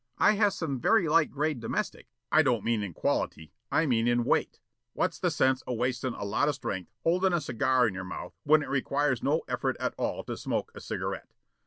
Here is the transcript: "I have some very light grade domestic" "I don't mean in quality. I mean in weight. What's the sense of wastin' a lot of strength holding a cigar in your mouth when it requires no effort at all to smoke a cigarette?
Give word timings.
"I 0.17 0.31
have 0.33 0.53
some 0.53 0.79
very 0.81 1.07
light 1.07 1.29
grade 1.29 1.59
domestic" 1.59 2.07
"I 2.31 2.41
don't 2.41 2.63
mean 2.63 2.81
in 2.81 2.91
quality. 2.91 3.53
I 3.71 3.85
mean 3.85 4.07
in 4.07 4.23
weight. 4.23 4.59
What's 4.93 5.19
the 5.19 5.29
sense 5.29 5.61
of 5.67 5.77
wastin' 5.77 6.15
a 6.15 6.25
lot 6.25 6.49
of 6.49 6.55
strength 6.55 6.89
holding 7.03 7.33
a 7.33 7.39
cigar 7.39 7.87
in 7.87 7.93
your 7.93 8.03
mouth 8.03 8.33
when 8.43 8.63
it 8.63 8.69
requires 8.69 9.21
no 9.21 9.43
effort 9.47 9.77
at 9.79 9.93
all 9.99 10.23
to 10.23 10.35
smoke 10.35 10.71
a 10.73 10.81
cigarette? 10.81 11.35